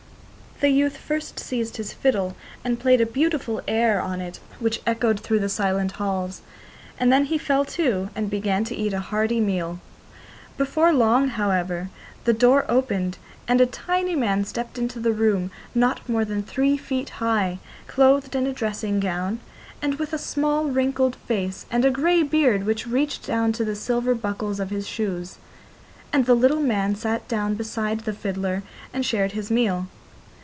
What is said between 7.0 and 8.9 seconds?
then he fell to and began to